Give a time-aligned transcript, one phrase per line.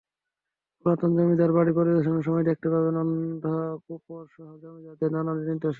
[0.79, 5.69] পুরাতন জমিদার বাড়ি পরিদর্শনের সময় দেখতে পাবেন অন্ধকূপসহ জমিদারদের নানা নিদর্শন।